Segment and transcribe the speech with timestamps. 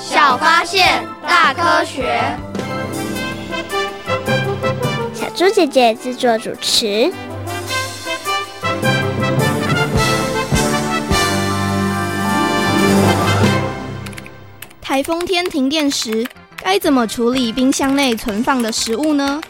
[0.00, 2.20] 小发现，大科学。
[5.12, 7.12] 小猪姐姐制作主持。
[14.80, 16.26] 台风天停电时，
[16.62, 19.40] 该怎么处理冰箱内存放的食物呢？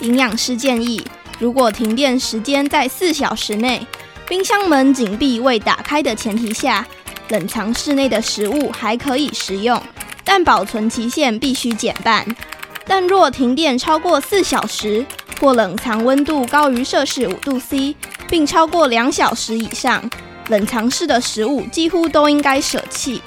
[0.00, 1.04] 营养师建议，
[1.38, 3.84] 如果停电时间在四小时内，
[4.28, 6.86] 冰箱门紧闭未打开的前提下，
[7.28, 9.80] 冷藏室内的食物还可以食用，
[10.24, 12.24] 但保存期限必须减半。
[12.86, 15.04] 但若停电超过四小时，
[15.40, 17.96] 或冷藏温度高于摄氏五度 C，
[18.28, 20.08] 并超过两小时以上，
[20.48, 23.22] 冷藏室的食物几乎都应该舍弃。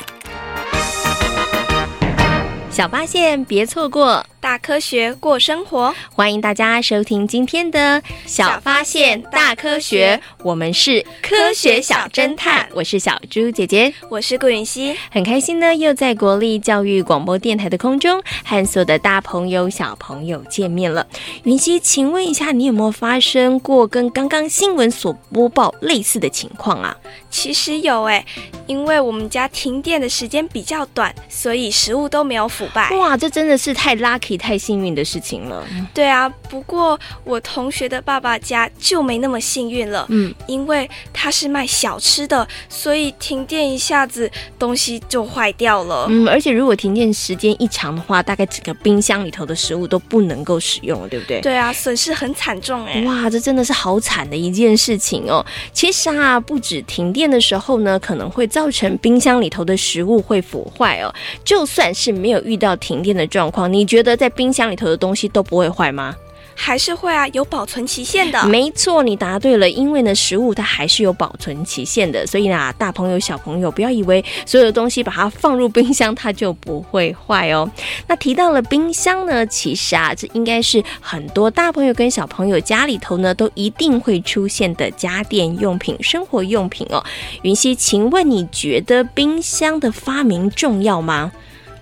[2.78, 4.24] 小发现，别错过。
[4.40, 10.22] 大科学过生活，欢迎大家收听今天的小发现大科学。
[10.44, 21.06] 我们是科学小侦探，我是小猪姐姐，我是顾允熙，很开心呢，又在国立教育广播电台的空中和所有的大朋友小朋友见面了。
[21.44, 26.96] 云熙，请问一下，你有没有发生过跟刚刚新闻所播报类似的情况啊？
[27.38, 28.26] 其实有哎，
[28.66, 32.90] 因为我们家停电的时间比较短，所以食物都没有腐败。
[32.98, 34.36] 哇，这真的是太 lucky。
[34.36, 35.64] 太幸运的事情了。
[35.94, 40.08] 对啊，不过我同学的爸爸家就没那么幸运了。
[40.10, 46.08] 嗯，因为他是卖小吃的，所以停电一下子东西就坏掉了。
[46.10, 51.40] 嗯，而且如果停电时间一长的话，大概整个冰箱里头的食物都不能够使用了，对不对？
[51.42, 53.04] 对啊，损失很惨重哎。
[53.04, 55.46] 哇，这真的是好惨的一件事情哦。
[55.72, 61.14] 其实啊，不止停电的时候呢，可能会造成冰箱里头的食物会腐坏哦。
[61.44, 66.16] 就算是没有遇到停电的状况，你觉得在冰箱里头的东西都不会坏吗？
[66.60, 68.44] 还是会啊，有保存期限的。
[68.48, 69.70] 没错，你答对了。
[69.70, 77.70] 因为呢，食物它还是有保存期限的，所以呢，大朋友小朋友不要以为所有的东西把它放入冰箱它就不会坏哦。
[78.08, 87.04] 那提到了冰箱呢，其实啊，这应该是很多大朋友跟小朋友家里头呢都一定会出现的家电用品、生活用品哦。
[87.44, 91.32] 云溪，请问你觉得冰箱的发明重要吗？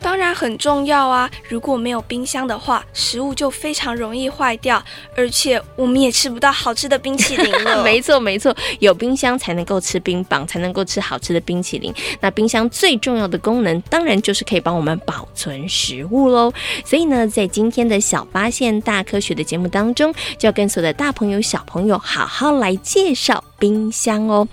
[0.05, 1.27] 当然很重要啊！
[1.49, 4.79] 如果没有冰箱的话，食物就非常容易坏掉，
[5.17, 7.81] 而且我们也吃不到好吃的冰淇淋了。
[7.83, 11.91] 没错，没错，有冰箱才能够吃冰棒，才能够吃好吃的冰淇淋。
[12.21, 16.53] 那冰箱最重要的功能，当然就是可以帮我们保存食物喽。
[16.85, 24.47] 所以呢，在今天的小发现大科学的节目当中，就要跟所有的大朋友、小朋友好好来介绍冰箱哦。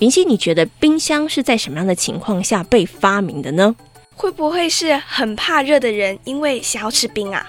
[0.00, 3.74] 云溪，你觉得冰箱是在什么样的情况下被发明的呢？
[4.18, 7.46] 会不会是很怕热的人，因为想要吃冰啊？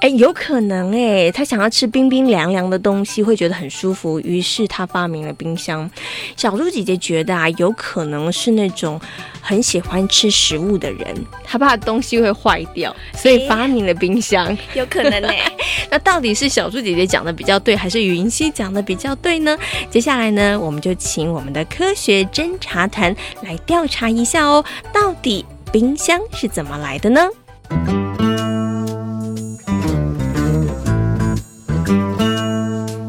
[0.00, 5.88] 哎，有可能哎，他想要吃冰冰凉凉的东西，会觉得很舒服，于是他发明了冰箱。
[6.36, 9.00] 小猪姐姐觉得啊，有可能是那种
[9.40, 14.56] 很喜欢吃食物的人，他怕东西会坏掉， 所以发明了冰箱。
[14.74, 15.28] 有可能呢。
[15.90, 19.58] 那到底是小猪姐姐讲的比较对，还是云溪讲的比较对呢？
[19.90, 25.44] 接下来呢，我们就请我们的科学侦查团来调查一下哦，到底。
[25.72, 27.22] 冰箱是怎么来的呢？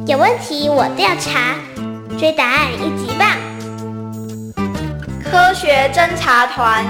[0.07, 1.57] 有问题我调查，
[2.17, 3.37] 追答案一级棒！
[5.21, 6.85] 科学侦查团。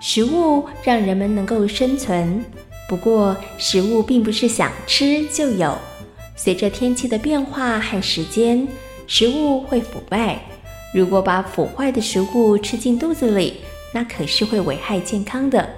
[0.00, 2.44] 食物让人们能够生存，
[2.88, 5.78] 不过食物并不是想吃就有。
[6.42, 8.66] 随着天气的变化和时间，
[9.06, 10.40] 食物会腐败。
[10.94, 13.56] 如果把腐坏的食物吃进肚子里，
[13.92, 15.68] 那可是会危害健康的。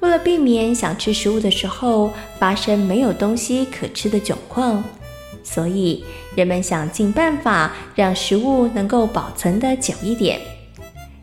[0.00, 4.82] 为了避免想吃食物的时候发生没有东西可吃的窘况，
[5.44, 6.04] 所以
[6.34, 10.40] 人们想尽办法让食物能够保存的久一点。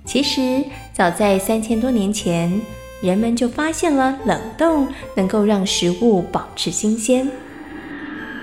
[0.06, 0.64] 其实，
[0.94, 2.62] 早在三千多年前，
[3.02, 4.88] 人们就发现了冷冻
[5.18, 7.30] 能够让食物保持新鲜。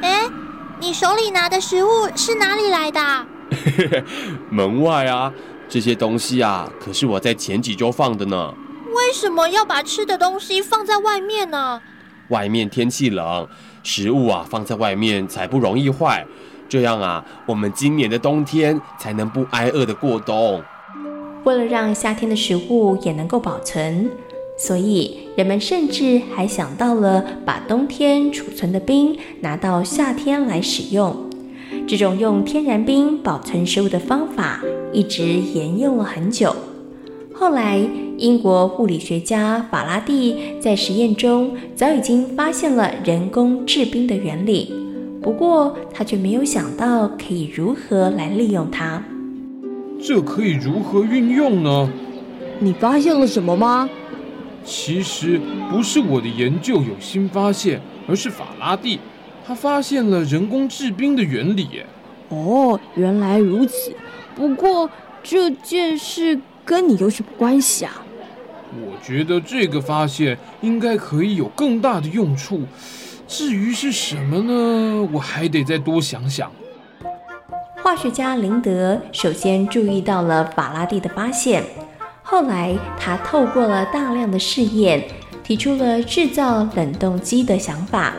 [0.02, 0.28] 哎，
[0.80, 3.26] 你手里拿的食物是哪里来的？
[4.50, 5.32] 门外啊，
[5.68, 8.54] 这些东西啊，可是我在前几周放的呢。
[8.94, 11.80] 为什么要把吃的东西放在外面呢？
[12.28, 13.46] 外面天气冷，
[13.82, 16.26] 食物啊放在外面才不容易坏。
[16.68, 20.62] 这样啊，我们今年的冬天才能不挨饿的过冬。
[21.44, 24.10] 为了让夏天的食物也能够保存，
[24.62, 31.16] 所以人们甚至还想到了把冬天储存的冰拿到夏天来使用。
[31.86, 34.60] 这种用天然冰保存食物的方法
[34.92, 36.54] 一直沿用了很久。
[37.32, 37.80] 后来，
[38.18, 44.74] 英国物理学家法拉第在实验中早已经发现了人工制冰的原理，
[45.22, 49.02] 不过他却没有想到可以如何来利用它。
[49.98, 51.90] 这可以如何运用呢？
[52.58, 53.88] 你发现了什么吗？
[54.64, 55.40] 其实
[55.70, 59.00] 不是我的研究有新发现，而是法拉第，
[59.46, 61.82] 他发现了人工制冰的原理。
[62.28, 63.92] 哦，原来如此。
[64.36, 64.88] 不过
[65.22, 68.02] 这件事跟你有什么关系啊？
[68.72, 72.62] 我觉得这个发现应该可以有更大的用处。
[73.26, 75.08] 至于是什么呢？
[75.12, 76.50] 我还得再多想想。
[77.82, 81.64] 化学家林德首先注意到了法拉第的发现，
[82.30, 85.02] 后来他透过了大量的试验，
[85.42, 88.14] 提出了制造冷冻机的想法。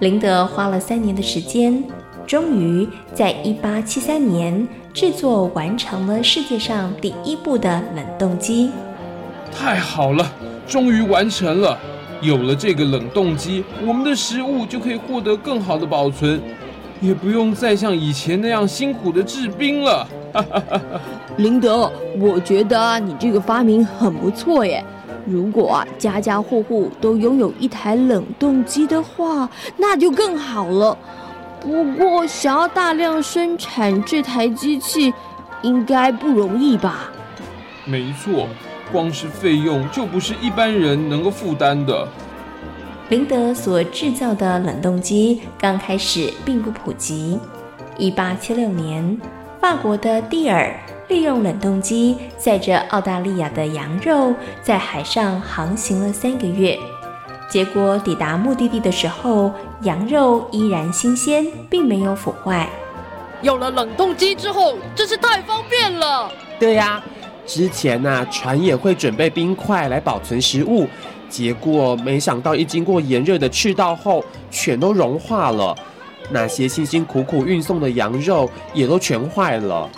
[0.00, 1.80] 林德花了三年的时间，
[2.26, 8.72] 终于在一八七三年制作完成了世界上第一部的冷冻机。
[9.56, 10.28] 太好了，
[10.66, 11.78] 终于完成了！
[12.20, 16.42] 有了这个冷冻机，我们的食物就可以获得更好的保存。
[17.00, 20.04] 也不用再像以前那样辛苦的制冰了。
[21.36, 24.84] 林德，我觉得你这个发明很不错耶。
[25.26, 30.96] 如果啊，家家户户都拥有一台冷冻机的话，那就更好了。
[31.60, 35.12] 不过，想要大量生产这台机器，
[35.62, 37.10] 应该不容易吧？
[37.84, 38.46] 没错，
[38.92, 42.06] 光是费用就不是一般人能够负担的。
[43.08, 47.38] 林德所制造的冷冻机刚开始并不普及。
[47.98, 49.18] 一八七六年，
[49.66, 50.72] 法国的蒂尔
[51.08, 54.32] 利用冷冻机载着澳大利亚的羊肉
[54.62, 56.78] 在海上航行了三个月，
[57.50, 59.50] 结果抵达目的地的时候，
[59.82, 62.68] 羊肉依然新鲜，并没有腐坏。
[63.42, 66.30] 有了冷冻机之后，真是太方便了。
[66.60, 67.02] 对呀，
[67.44, 70.86] 之前呐，船也会准备冰块来保存食物。
[71.28, 75.76] 结果没想到，一经过炎热的赤道后，全都融化了。
[76.30, 79.88] 那些辛辛苦苦运送的羊肉也都全坏了。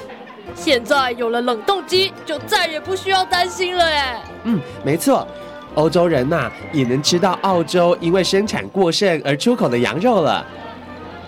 [0.55, 4.23] 现在有了冷冻机，就再也不需要担心了哎。
[4.45, 5.27] 嗯，没错，
[5.75, 10.45] 欧洲人呐也能吃到澳洲因为生产过剩而出口的羊肉了。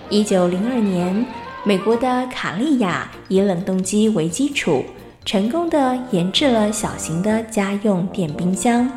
[0.09, 1.25] 一九零二年，
[1.63, 4.85] 美国的卡利亚以冷冻机为基础，
[5.25, 8.91] 成功的研制了小型的家用电冰箱。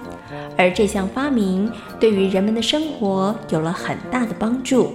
[0.58, 4.92] 而这项发明对于人们的生活有了很大的帮助。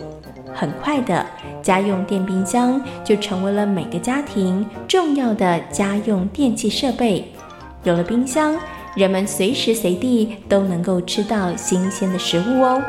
[0.59, 1.25] 很快的，
[1.63, 7.33] 家用电冰箱就成为了每个家庭重要的家用电器设备。
[7.85, 8.57] 有了冰箱，
[8.97, 12.83] 人们随时随地都能够吃到新鲜的食物哦。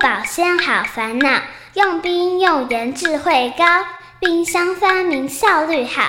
[0.00, 1.42] 保鲜好烦恼，
[1.74, 3.64] 用冰用盐智慧高，
[4.18, 6.08] 冰箱发明效率好，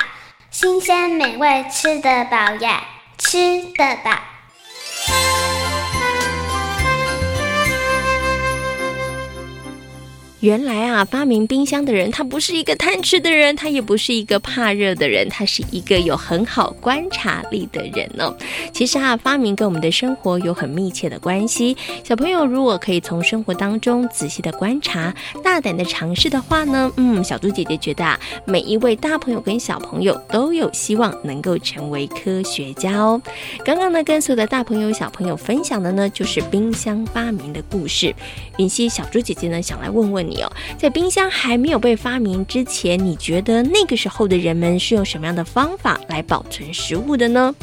[0.50, 2.84] 新鲜美味吃得饱呀，
[3.18, 3.38] 吃
[3.76, 4.31] 得饱。
[10.42, 18.36] 原来啊，发明冰箱的人，他不是一个贪吃的人，他也不是一个怕热的人，他是一个有很好观察力的人哦。
[18.74, 21.78] 其实啊，发明跟我们的生活有很密切的关系。
[22.04, 33.22] 小朋友如果可以从生活当中仔细的观察，大胆的尝试的话呢，嗯，小猪姐姐觉得啊，每一位大朋友跟小朋友都有希望能够成为科学家哦。
[33.64, 38.12] 刚刚呢，跟所有的大朋友小朋友分享的呢，就是冰箱发明的故事。
[38.58, 40.44] 云溪小猪姐姐呢，想来问问你。
[40.78, 47.54] 在冰箱还没有被发明之前，你觉得那个时候的人们是用什么样的方法来保存食物的呢？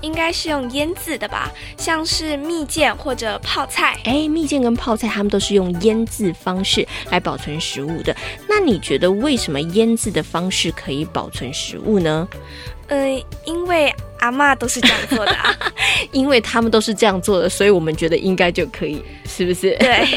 [0.00, 3.98] 应该是用腌制的吧，像是蜜饯或者泡菜。
[4.04, 8.14] 哎，蜜饯跟泡菜，他们都是用腌制方式来保存食物的。
[8.48, 12.28] 那你觉得为什么腌制的方式可以保存食物呢？
[12.86, 15.54] 嗯、呃，因为阿妈都是这样做的啊，
[16.12, 19.02] 因为他们都是这样做的，所以我们觉得应该就可以。
[19.30, 19.76] 是不是？
[19.78, 20.08] 对，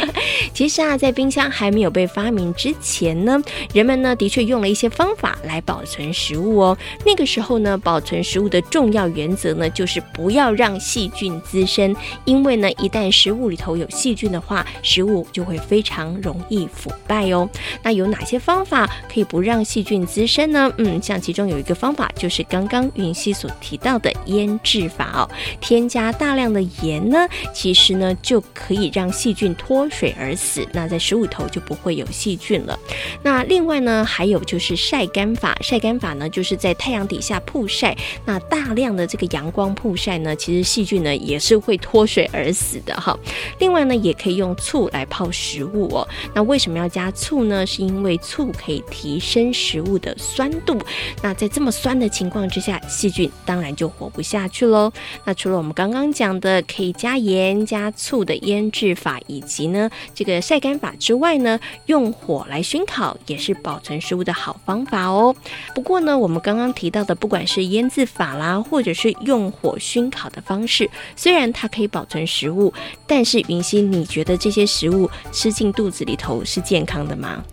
[0.54, 3.40] 其实啊，在冰箱还没有被发明之前呢，
[3.74, 6.78] 人们呢的确用了一些方法来保存食物哦。
[7.06, 11.94] 那个时候呢，保存食物的重要原则呢，就是不要让细菌滋生，
[12.26, 17.48] 因为呢，一旦食物里头有细菌的话，食物就会非常容易腐败哦。
[17.84, 20.72] 那有哪些方法可以不让细菌滋生呢？
[20.78, 25.30] 嗯，像其中有一个方法就是刚刚云溪所提到的腌制法哦，
[25.60, 32.78] 添加大量的盐呢，其实呢就可以让细菌脱水而死，那在食物头就不会有细菌了。
[33.24, 37.96] 那另外呢，还有就是晒干法，晒干法呢就是在太阳底下曝晒，
[38.26, 43.18] 那大量的这个阳光曝晒呢，其实细菌呢也是会脱水而死的哈。
[43.60, 46.08] 另外呢，也可以用醋来泡食物哦。
[46.34, 47.66] 那为什么要加醋呢？
[47.66, 50.78] 是因为醋可以提升食物的酸度。
[51.22, 54.92] 那在这么酸的情况之下，细菌当然就活不下去喽。
[55.26, 65.36] 那除了我们刚刚讲的可以加盐、加醋的腌制法，以及呢这个晒干法之外呢，用火来熏烤也是保存食物的好方法哦。
[65.76, 72.74] 不过呢，我们刚刚提到的，不管是腌制法啦，或者是用火熏烤的方式，虽然它可以保存食物，
[73.08, 77.44] 但是云溪，你觉得这些食物吃进肚子里头是健康的吗？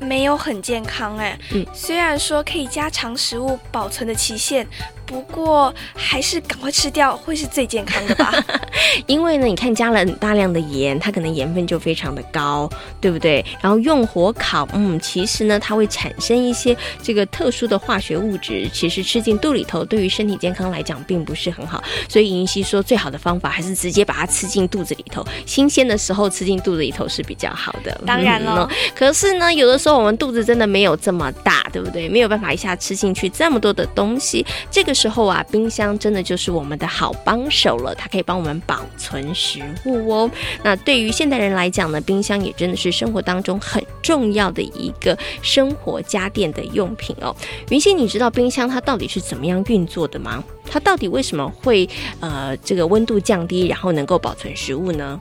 [0.00, 4.64] 没有很健康哎，嗯，虽然说可以加长食物保存的期限。
[5.08, 8.30] 不过还是赶快吃掉会是最健康的吧，
[9.08, 12.68] 因为呢，你看加了很大量的盐，它可能盐分就非常的高，
[13.00, 13.42] 对不对？
[13.62, 21.82] 然后用火烤，嗯，其实呢，它会产生一些这个特殊的化学物质，其实吃进肚里头，对于身体健康来讲并不是很好。
[22.06, 27.98] 所以云溪说，最好的方法还是直接把它吃进肚子里头，新鲜的时候吃进肚子里头是比较好的。
[28.06, 32.10] 当然了，嗯，可是呢，有的时候我们肚子真的没有这么大，对不对？
[32.10, 34.97] 没有办法一下吃进去这么多的东西，这个。
[34.98, 40.30] 时候啊，冰箱真的就是我们的好帮手了，它可以帮我们保存食物哦。
[40.64, 47.34] 那对于现代人来讲呢，冰箱也真的是生活当中很重要的一个生活家电的用品哦。
[47.70, 50.42] 云溪，你知道冰箱它到底是怎么样运作的吗？
[50.70, 51.88] 它到底为什么会
[52.18, 55.20] 呃这个温度降低，然后能够保存食物呢？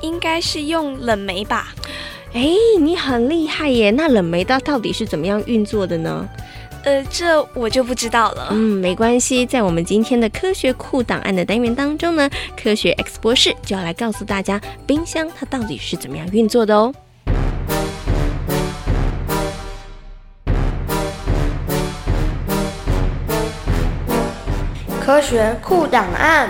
[0.00, 1.74] 应该是用冷媒吧？
[2.32, 3.90] 哎，你很厉害耶！
[3.90, 6.28] 那冷媒它到底是怎么样运作的呢？
[6.88, 8.48] 呃，这我就不知道了。
[8.50, 16.94] 嗯，没关系，在我们今天的科学库档案的单元当中呢，科学 X 博士就要来告诉大家，冰箱它到底是怎么样运作的哦。
[24.98, 26.48] 科学库档案。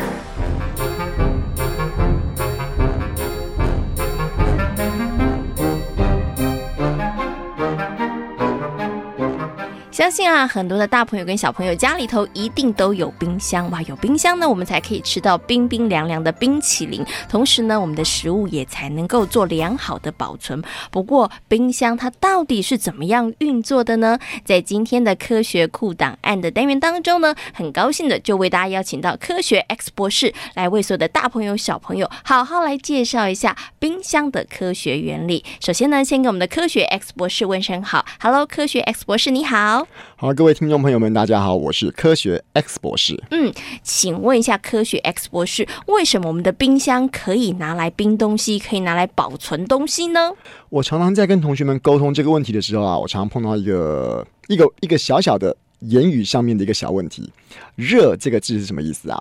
[9.99, 13.83] 相信啊，很多的大朋友跟小朋友家里头一定都有冰箱哇！
[13.83, 20.63] 有冰箱呢，我们才可以吃到冰冰凉凉的冰淇淋，同时呢，我们的食物也才能够做良好的保存。
[20.93, 24.17] 不过，冰箱它到底是怎么样运作的呢？
[24.45, 35.45] 在今天的科学库档案的单元当中呢，很高兴的就为大家邀请到科学 X 博士来为所有的大朋友小朋友好好来介绍一下冰箱的科学原理。
[35.59, 39.88] 首先呢，先给我们的科学 X 博士问声好，Hello，科学 X 博士你好。
[40.17, 43.23] 好，各位听众朋友们，大家好，我是科学 X 博士。
[43.31, 43.53] 嗯，
[43.83, 50.33] 请问一下，科学 X 博士，为什么我们的冰箱可以拿来冰东西，可以拿来保存东西呢？
[50.71, 57.31] 我常常在跟同学们沟通这个问题的时候啊，我常常碰到一个一个一个小小的言语上面的一个小问题。
[57.77, 59.19] 热这个字是什么意思啊？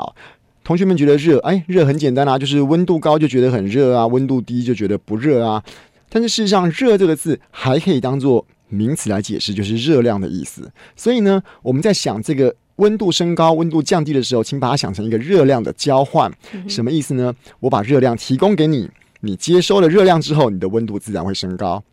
[0.64, 5.64] 同学们觉得热，哎，热很简单啊，就是温度高就觉得很热啊，温度低就觉得不热啊。
[6.10, 10.72] 但是事实上，热这个字还可以当做名词来解释，就是热量的意思。
[10.96, 16.32] 所以呢，我们在想这个温度升高、温度降低的时候，请把它想成一个热量的交换。
[16.68, 17.34] 什么意思呢？
[17.60, 18.90] 我把热量提供给你，
[19.22, 21.84] 你接收了热量之后，你的温度自然会升高。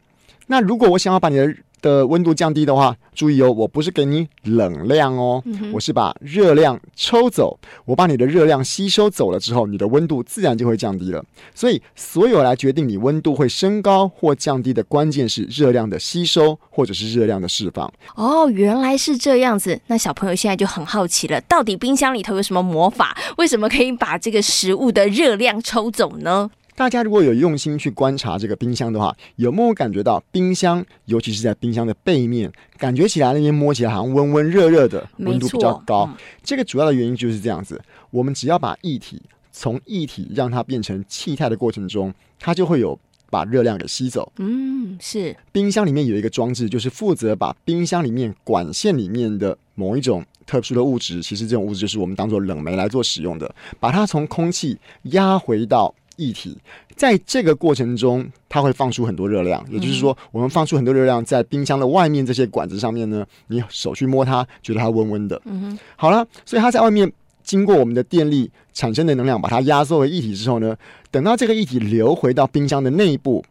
[0.46, 1.54] 那如果我想要把你的
[1.84, 7.58] 的温度降低的话，注意哦，我不是给你冷量哦，嗯、我是把热量抽走。
[7.84, 11.22] 我把你的热量吸收走了之后，你的温度自然就会降低了。
[11.54, 17.92] 所以，所有来决定你温度会升高或降低的关键是热量的吸收或者是热量的释放。
[18.14, 19.78] 哦，原来是这样子。
[19.88, 23.14] 那小朋友现在就很好奇了，到底冰箱里头有什么魔法？
[23.36, 26.50] 为什么可以把这个食物的热量抽走呢？
[26.76, 36.08] 大家如果有用心去观察这个冰箱的话，有没有感觉到冰箱，尤其是在冰箱的背面，感觉起来那边摸起来好像温温热热的，温度比较高。
[36.10, 36.16] 嗯。
[36.42, 42.98] 这个主要的原因就是这样子：我们只要把液体从液体让它变成气态的过程中，它就会有
[43.30, 44.32] 把热量给吸走。
[44.38, 45.36] 嗯，是。
[45.52, 55.94] 冰箱里面有一个装置，就是负责把冰箱里面管线里面的某一种特殊的物质，其实这种物质就是我们当做冷媒来做使用的，把它从空气压回到。
[56.16, 56.56] 液体，
[56.94, 59.64] 在这个过程中，它会放出很多热量。
[59.70, 65.40] 也就是说，我们放出很多热量在冰箱的外面这些管子上面呢，你手去摸它，觉得它温温的。
[65.44, 67.10] 嗯哼，好了，所以它在外面
[67.42, 70.76] 经过我们的电力产生的能量，把它压缩为液体之后呢，
[71.10, 73.44] 等到这个液体流回到冰箱的内部，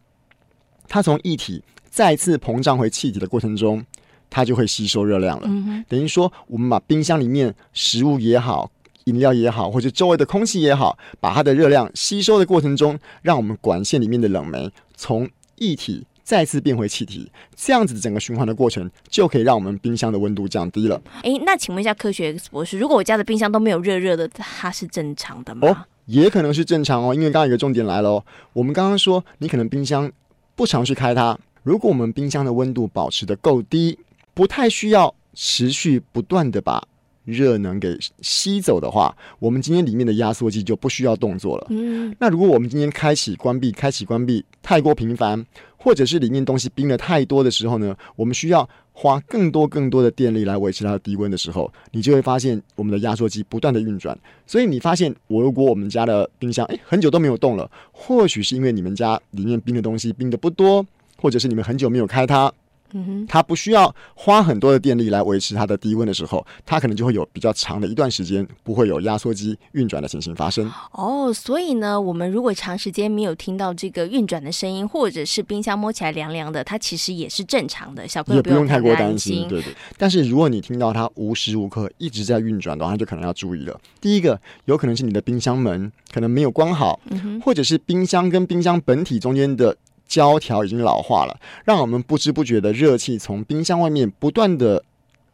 [0.88, 3.84] 它从液体再次膨胀回气体的过程中，
[4.30, 5.46] 它就会吸收热量了。
[5.46, 8.70] 嗯哼，等于说，我们把冰箱里面食物也好。
[9.04, 21.00] 饮料也好，或者周围的空气也好，把它的热量吸收的过程中，让我们管线里面的冷媒从液体再次变回气体，这样子整个循环的过程，就可以让我们冰箱的温度降低了。
[21.22, 25.68] 诶，那请问一下科学博士，如果我家的冰箱都没有热热的，它是正常的吗？
[25.68, 30.10] 哦，也可能是正常哦，因为刚刚有个重点来了哦，我们刚刚说你可能冰箱
[30.54, 33.98] 不常去开它，如果我们冰箱的温度保持得够低，
[34.32, 36.82] 不太需要持续不断的把。
[37.24, 41.66] 热能给吸走的话，我们今天里面的压缩机就不需要动作了。
[41.70, 45.44] 嗯，那如果我们今天开启关闭、开启关闭太过频繁，
[45.76, 54.16] 或者是里面东西冰的太多的时候呢，我们需要花更多更多的电力来维持它的低温的时候，你就会发现我们的压缩机不断的运转。
[54.46, 62.52] 所以你发现，我如果我们家的冰箱诶很久都没有动了，或许是因为你们家里面冰的东西冰的不多，或者是你们很久没有开它。
[62.94, 70.72] 嗯，它不需要花很多的电力来维持它的低温的时候，它可能就会有比较长的一段时间不会有压缩机运转的情形发生。
[70.92, 78.06] 哦，所以呢，我们如果长时间没有听到这个运转的声音，或者是冰箱摸起来凉凉的，它其实也是正常的。
[78.06, 79.74] 小朋友不用，不用太过担心，对对。
[79.98, 83.80] 但是如果你听到它无时无刻一直在运转的话，就可能要注意了。
[84.00, 89.76] 第一个，有可能是你的冰箱门可能没有关好，嗯，或者是冰箱跟冰箱本体中间的。
[90.14, 94.80] 胶条已经老化了，让我们不知不觉的热气从冰箱外面不断的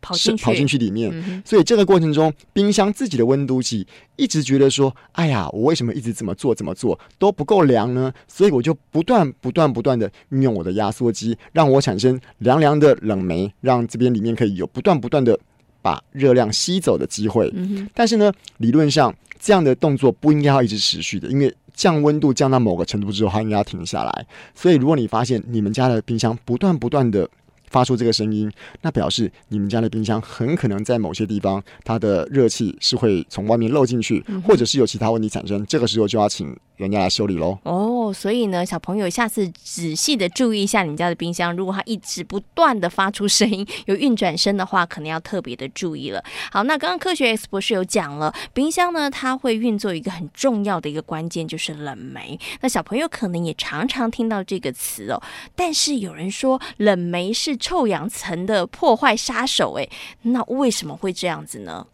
[0.01, 1.11] 跑进去，跑进去里面。
[1.13, 15.39] 嗯、所以这个过程中，冰箱自己的温度计一直觉得说：“哎呀，我为什么一直怎么做怎么做都不够凉呢？”所以我就不断不断不断的运用我的压缩机，让我产生凉凉的冷媒，让这边里面可以有不断不断的
[15.83, 17.51] 把热量吸走的机会。
[17.55, 21.55] 嗯、但是呢，理论上这样的动作不应该要一直持续的，因为。
[21.75, 24.27] 降温度降到某个程度之后，它应该要停下来。
[24.55, 27.29] 所以，如果你发现你们家的冰箱不断不断的
[27.71, 28.51] 发出这个声音，
[28.83, 35.65] 那表示你们家的冰箱很可能在某些地方，它的热气是会从外面漏进去，或者是有其他问题产生。
[35.67, 37.59] 这个时候就要请人家来修理喽。
[37.63, 46.23] 哦，所以呢，小朋友下次仔细的注意一下你们家的冰箱，如果它一直不断的发出声音，有运转声的话，可能要特别的注意了。
[46.51, 52.39] 好，那刚刚科学 X 博士有讲了，冰箱呢，它会运作一个很重要的一个关键，就是冷媒。
[52.61, 55.23] 那小朋友可能也常常听到这个词哦，
[55.55, 59.89] 但是有人说冷媒是臭氧层的破坏杀手，诶，
[60.23, 61.87] 那为什么会这样子呢？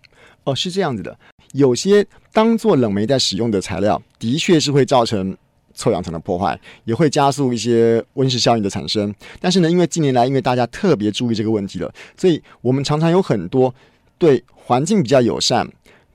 [0.44, 1.18] 哦，是这样子的。
[1.52, 5.36] 有些当做冷媒在使用的材料，的确是会造成
[5.74, 9.12] 臭氧层的破坏，也会加速一些温室效应的产生。
[9.40, 13.74] 但是呢，因为近年来因为大家特别注意这个问题了，所以我们常常有很多
[14.18, 15.68] 对环境比较友善、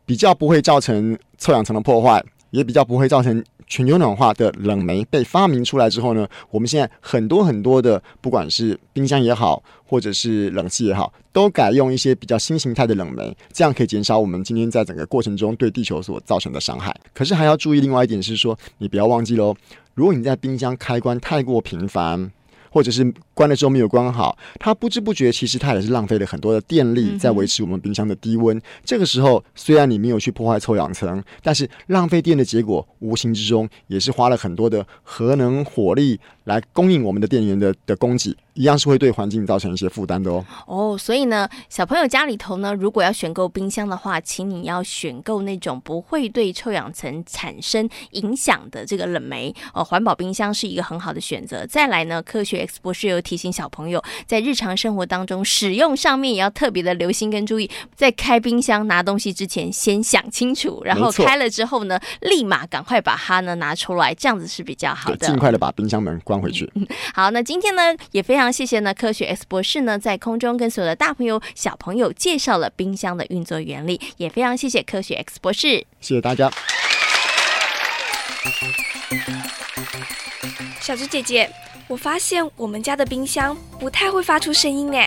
[0.05, 3.43] 比较不会造成臭氧层的破坏，也比较不会造成。
[3.71, 16.93] 全球暖化的冷媒被发明出来之后呢，我们现在很多很多的，不管是冰箱也好，或者是冷气也好，都改用一些比较新形态的冷媒，这样可以减少我们今天在整个过程中对地球所造成的伤害。
[17.13, 19.55] 可是还要注意另外一点是说，你不要忘记喽，
[19.93, 22.29] 如果你在冰箱开关太过频繁，
[22.69, 28.61] 或者是关了之后没有关好，它不知不觉其实它也是浪费了很多的电力在维持我们冰箱的低温。
[28.85, 38.37] 这个时候虽然你没有去破坏臭氧层，但是浪费电的结果无形之中也是花了很多的核能火力来供应我们的电源的的供给。
[38.53, 40.45] 一样是会对环境造成一些负担的哦。
[40.67, 49.81] 哦，所以呢，小朋友家里头呢，如果要选购冰箱的话，请你要选购那种不会对臭氧层产生影响的这个冷媒哦。
[49.81, 51.65] 环保冰箱是一个很好的选择。
[51.65, 65.25] 再来呢，科学 X 博士有提醒小朋友，在日常生活当中使用上面也要特别的留心跟注意，在开冰箱拿东西之前先想清楚，然后开了之后呢，立马赶快把它呢拿出来，这样子是比较好的。
[65.25, 66.69] 尽快的把冰箱门关回去。
[66.75, 68.41] 嗯，好，那今天呢也非常。
[68.41, 76.51] 非常谢谢呢，科学 X 博士呢，在空中跟所有的大朋友、小朋友介绍了冰箱的运作原理，也非常谢谢科学 X 博士，谢谢大家。
[80.79, 81.47] 小猪姐姐，
[81.91, 84.97] 我发现我们家的冰箱不太会发出声音呢。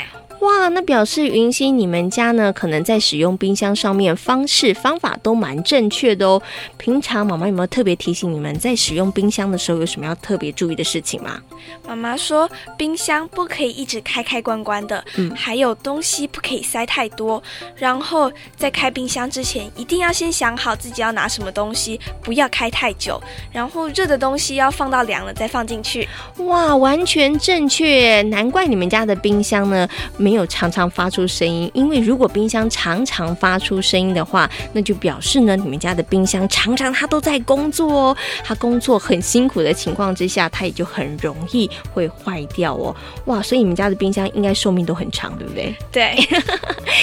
[0.40, 6.40] 哇，那表示云溪你们家呢，可能在使用冰箱上面方式方法都蛮正确的哦。
[6.76, 11.40] 平常妈妈有没有特别提醒你们在使用冰箱的时候有什么要特别注意的事情吗？
[11.86, 17.42] 妈妈说冰箱不可以一直开开关关的，嗯，还有东西不可以塞太多。
[17.74, 23.20] 然后在开冰箱之前，一定要先想好自己要拿什么东西，不要开太久。
[23.50, 26.06] 然后热的东西要放到凉了再放进去。
[26.38, 29.88] 哇，完全正确，难怪你们家的冰箱呢。
[30.24, 42.96] 没有常常发出声音，因为如果冰箱常常发出声音的话，那就表示呢，你们家的冰箱常常它都在工作哦，它工作很辛苦的情况之下，它也就很容易会坏掉哦。
[43.26, 45.76] 哇，所以你们家的冰箱应该寿命都很长，对不对？
[45.92, 46.16] 对，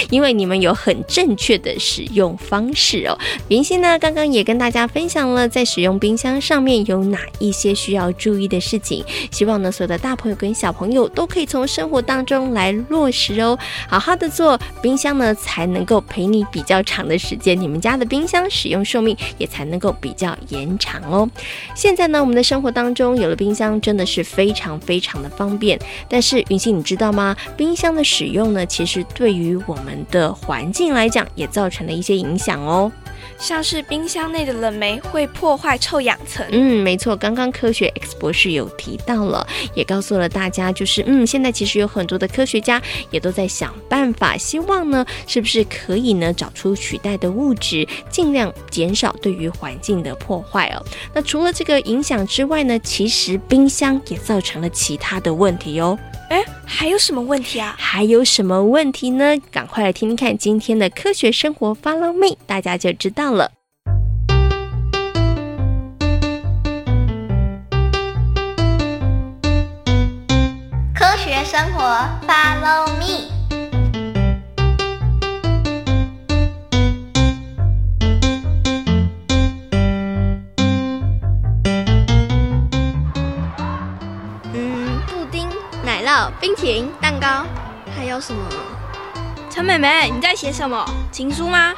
[0.10, 3.16] 因为你们有很正确的使用方式哦。
[3.50, 17.60] 云欣呢，刚刚也跟大家分享了在使用冰箱上面有哪一些需要注意的事情，希望呢，所有的大朋友跟小朋友都可以从生活当中来落时哦，好好的做冰箱呢，才能够陪你比较长的时间。
[17.60, 21.30] 你们家的冰箱使用寿命也才能够比较延长哦。
[21.76, 25.80] 现在呢，我们的生活当中有了冰箱，真的是非常非常的方便。
[26.08, 27.36] 但是云溪，你知道吗？
[27.58, 32.92] 冰箱的使用呢，其实对于我们的环境来讲，也造成了一些影响哦。
[33.38, 36.46] 像是冰箱内的冷媒会破坏臭氧层。
[36.52, 50.86] 嗯，没错，刚刚科学 X 博士有提到了，也告诉了大家，就是嗯，现在其实有很多的科学家也都在想办法，希望呢，是不是可以呢找出取代的物质，尽量减少对于环境的破坏哦。
[51.14, 55.98] 那除了这个影响之外呢，其实冰箱也造成了其他的问题哦。
[56.32, 57.76] 哎，还有什么问题啊？
[57.78, 59.38] 还有什么问题呢？
[59.52, 63.52] 赶快来听听看今天的科学生活，Follow me，大家就知道了。
[70.96, 71.84] 科学生活
[72.26, 73.41] ，Follow me。
[86.42, 87.46] 冰淇淋、蛋糕，
[87.96, 88.44] 还有什么？
[89.48, 90.84] 陈美美，你在写什么？
[91.12, 91.72] 情书吗？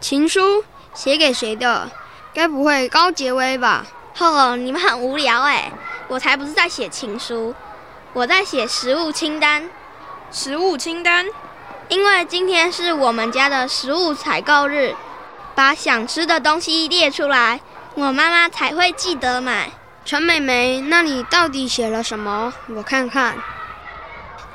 [0.00, 1.90] 情书写给谁的？
[2.32, 3.84] 该不会高杰威吧？
[4.18, 5.70] 哦，你们很无聊哎！
[6.08, 7.54] 我才不是在写情书，
[8.14, 9.68] 我在写食物清单。
[10.30, 11.26] 食物清单？
[11.88, 14.94] 因为今天是我们家的食物采购日，
[15.54, 17.60] 把想吃的东西列出来，
[17.92, 19.72] 我妈妈才会记得买。
[20.06, 22.54] 陈美美，那你到底写了什么？
[22.74, 23.36] 我看看。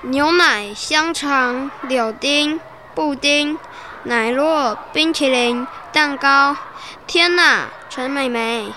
[0.04, 2.60] 牛奶、香肠、柳丁、
[2.96, 3.56] 布丁、
[4.04, 6.58] 奶酪、冰淇淋、蛋糕。
[7.06, 8.74] 天哪，陈美美，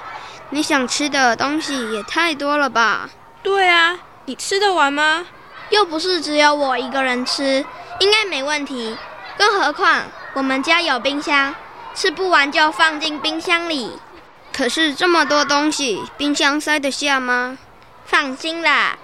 [0.51, 3.09] 你想吃的东西也太多了吧？
[3.43, 5.25] 对啊，你吃得完吗？
[5.71, 7.65] 又不是只有我一个人吃，
[8.01, 8.95] 应该没问题。
[9.39, 10.03] 更何况
[10.35, 11.55] 我们家有冰箱，
[11.95, 13.99] 吃不完就放进冰箱里。
[14.53, 17.57] 可是这么多东西，冰箱塞得下吗？
[18.05, 18.99] 放心啦。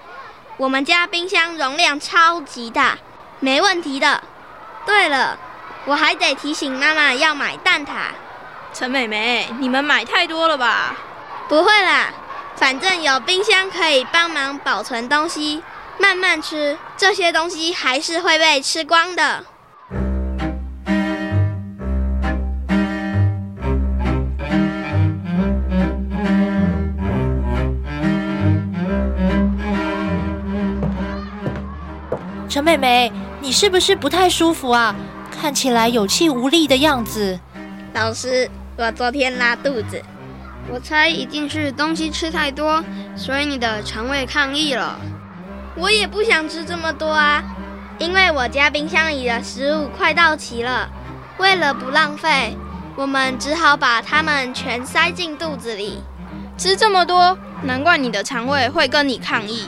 [0.57, 2.97] 我们家冰箱容量超级大，
[3.39, 4.21] 没问题的。
[4.85, 5.37] 对了，
[5.85, 7.91] 我还得提醒妈妈要买蛋挞。
[8.73, 10.95] 陈美美，你们买太多了吧？
[11.47, 12.09] 不会啦，
[12.55, 15.63] 反正有冰箱可以帮忙保存东西，
[15.97, 19.43] 慢慢吃，这些东西还是会被吃光的。
[32.61, 34.95] 陈美美，你是不是不太舒服啊？
[35.31, 37.39] 看起来有气无力的样子。
[37.95, 38.47] 老师，
[38.77, 39.99] 我昨天拉肚子，
[40.71, 42.83] 我猜一定是东西吃太多，
[43.15, 44.99] 所以你的肠胃抗议了。
[45.75, 47.43] 我也不想吃这么多啊，
[47.97, 50.87] 因为我家冰箱里的食物快到期了。
[51.39, 52.55] 为了不浪费，
[52.95, 56.03] 我们只好把它们全塞进肚子里。
[56.59, 59.65] 吃这么多，难怪你的肠胃会跟你抗议。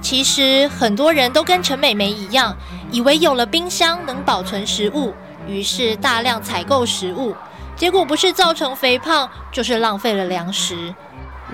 [0.00, 2.56] 其实很多人都跟陈美美一样，
[2.90, 5.14] 以为有了冰箱能保存食物，
[5.46, 7.34] 于是大量采购食物，
[7.76, 10.94] 结果不是造成肥胖，就是浪费了粮食。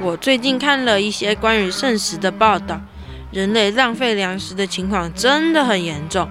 [0.01, 2.81] 我最近看了一些关于剩食的报道，
[3.33, 6.29] 人类浪费粮食的情况真的很严重。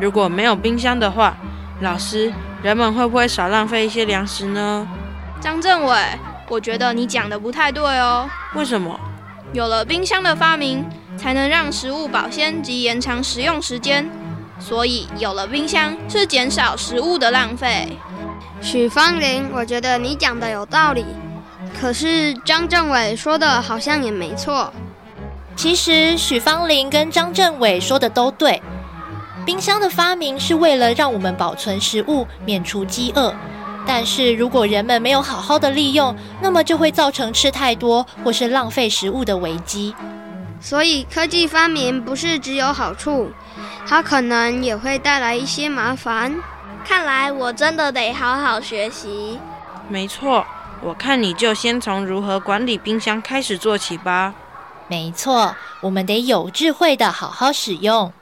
[0.00, 1.36] 如果没有冰箱的话，
[1.80, 4.88] 老师，人们会不会少浪费一些粮食呢？
[5.40, 5.96] 张政委，
[6.48, 8.28] 我觉得你讲的不太对哦。
[8.54, 8.98] 为什么？
[9.52, 10.82] 有了冰箱的发明，
[11.22, 14.10] 才能让食物保鲜及延长食用时间，
[14.58, 17.96] 所以有了冰箱是减少食物的浪费。
[18.60, 21.06] 许芳玲，我觉得你讲的有道理，
[21.80, 24.72] 可是张政委说的好像也没错。
[25.54, 28.60] 其实许芳玲跟张政委说的都对，
[29.46, 33.32] 冰箱的发明是为了让我们保存食物，免除饥饿。
[33.86, 39.94] 但是如果人们没有好好的利用，那么就会造成吃太多或是浪费食物的危机。
[40.62, 43.30] 所以科技发明不是只有好处，
[43.86, 46.32] 它可能也会带来一些麻烦。
[46.84, 49.38] 看来我真的得好好学习。
[49.88, 50.46] 没错，
[50.80, 54.32] 我看你就先从如何管理冰箱开始做起吧。
[54.88, 58.12] 没错，我们得有智慧的好好使用。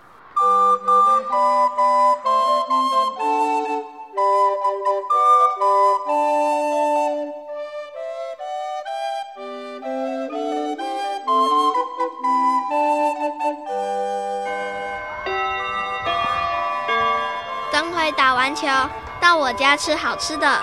[19.30, 20.60] 到我家吃好吃的。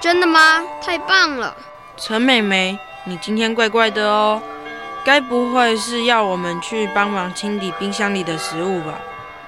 [0.00, 0.60] 真的吗？
[0.84, 1.54] 太棒了！
[1.96, 4.42] 陈美美，你今天怪怪的哦。
[5.04, 8.98] 该不会是要我们去帮忙清理冰箱里的食物吧？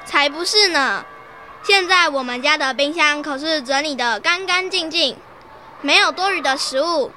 [0.04, 1.04] 才不是呢！
[1.64, 5.16] 现在我们家的冰箱可是整理得干干净净，
[5.80, 7.10] 没有多余的食物。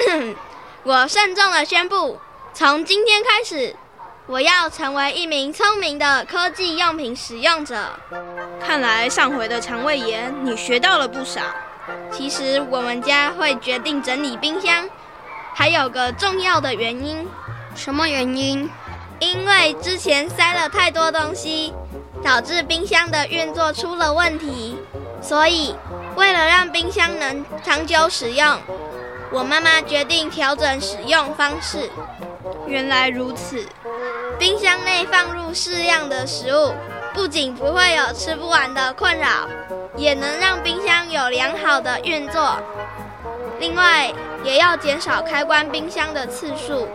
[0.84, 2.20] 我慎重地宣布，
[2.52, 3.74] 从今天开始，
[4.30, 7.90] 我要成为一名聪明的科技用品使用者。
[8.64, 11.40] 看来上回的肠胃炎你学到了不少。
[12.12, 14.88] 其实我们家会决定整理冰箱，
[15.52, 17.26] 还有个重要的原因。
[17.74, 18.70] 什么原因？
[19.18, 21.74] 因为之前塞了太多东西，
[22.22, 24.78] 导致冰箱的运作出了问题。
[25.20, 25.74] 所以，
[26.14, 28.56] 为了让冰箱能长久使用，
[29.32, 31.90] 我妈妈决定调整使用方式。
[32.66, 33.66] 原来如此，
[34.38, 36.72] 冰箱内放入适量的食物，
[37.12, 39.48] 不仅不会有吃不完的困扰，
[39.96, 42.56] 也能让冰箱有良好的运作。
[43.58, 44.10] 另外，
[44.42, 46.88] 也要减少开关冰箱的次数。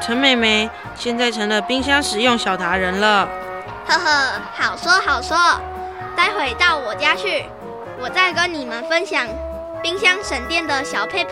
[0.00, 3.28] 陈美美现在成了冰箱使用小达人了。
[3.86, 5.36] 呵呵，好说好说，
[6.16, 7.44] 待会到我家去，
[8.00, 9.26] 我再跟你们分享
[9.82, 11.24] 冰箱省电的小撇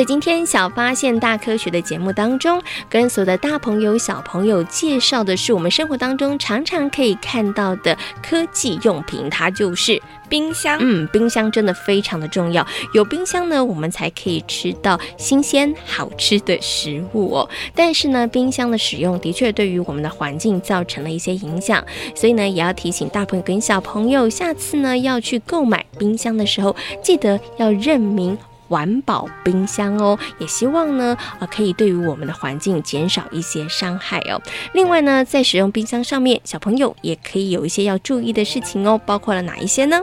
[0.00, 2.58] 在今天小发现大科学的节目当中，
[2.88, 10.78] 跟所有的大朋友小朋友介绍的是我们生活当中常常可以看到的科技用品，它就是冰箱。
[10.80, 17.50] 嗯，冰箱真的非常的重要，有冰箱呢，我们才可以吃到新鲜好吃的食物哦。
[17.74, 21.84] 但是呢，冰箱的使用的确对于我们的环境造成了一些影响，
[22.14, 28.38] 所以呢，也要提醒大朋友跟小朋友，下次呢要去购买冰箱的时候，记得要认明。
[28.70, 34.40] 环保冰箱哦，也希望呢，呃，可以对于我们的环境减少一些伤害哦。
[34.74, 40.00] 另外呢，在使用冰箱上面，小朋友也可以有一些要注意的事情哦，包括了哪一些呢？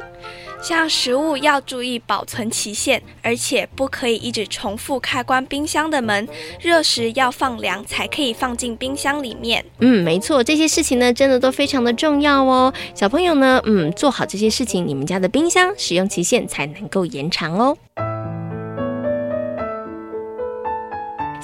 [0.62, 6.28] 像食物要注意保存期限，而且不可以一直重复开关冰箱的门。
[6.60, 9.64] 热时要放凉才可以放进冰箱里面。
[9.80, 12.74] 嗯，没错，这些事情呢，真的都非常的重要哦。
[12.94, 17.78] 小朋友呢，嗯，做好这些事情，你们家的冰箱使用期限才能够延长哦。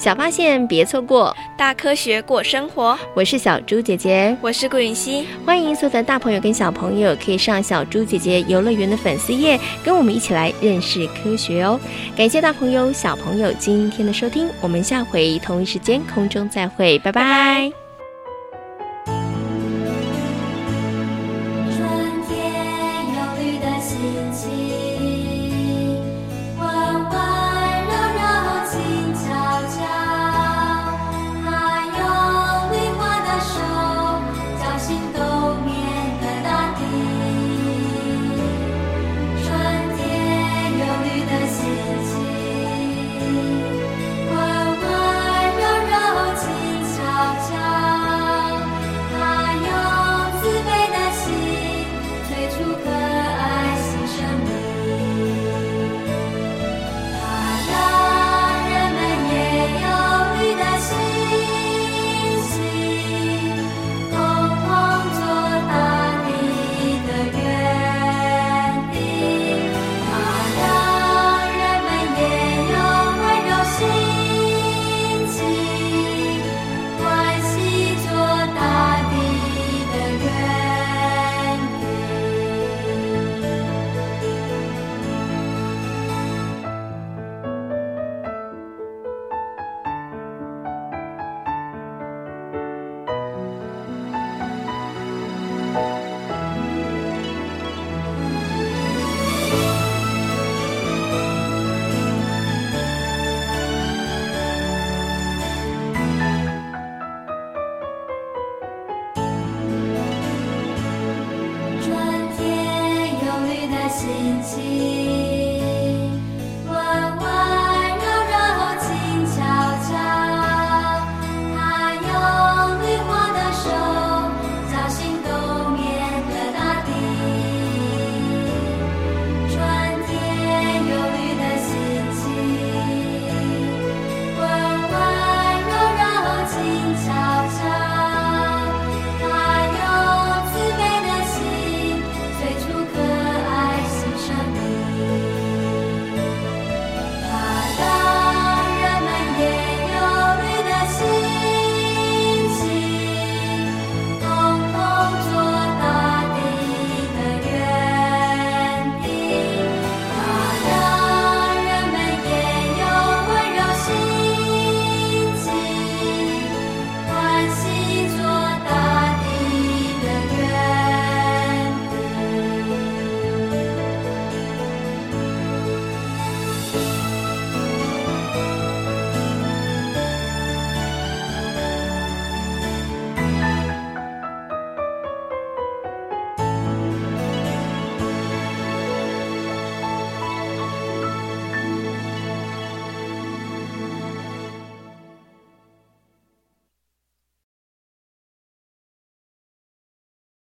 [0.04, 2.94] 小发现，别错过大科学过生活。
[3.14, 5.26] 我是小猪姐姐，我是顾云熙。
[5.46, 11.80] 欢迎所有的大朋友跟小朋友可以上小猪姐姐游乐园的粉丝页，跟我们一起来认识科学哦。
[12.14, 17.22] 感谢大朋友小朋友今天的收听，我们下回同一时间空中再会，拜拜。
[17.22, 17.83] 拜拜。